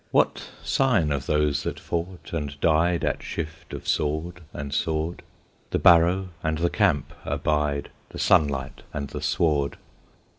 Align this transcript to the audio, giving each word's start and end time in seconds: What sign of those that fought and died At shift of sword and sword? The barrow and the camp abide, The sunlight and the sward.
What 0.09 0.49
sign 0.63 1.11
of 1.11 1.27
those 1.27 1.61
that 1.61 1.79
fought 1.79 2.33
and 2.33 2.59
died 2.59 3.03
At 3.05 3.21
shift 3.21 3.71
of 3.71 3.87
sword 3.87 4.41
and 4.51 4.73
sword? 4.73 5.21
The 5.69 5.77
barrow 5.77 6.29
and 6.41 6.57
the 6.57 6.71
camp 6.71 7.13
abide, 7.23 7.91
The 8.09 8.17
sunlight 8.17 8.81
and 8.95 9.09
the 9.09 9.21
sward. 9.21 9.77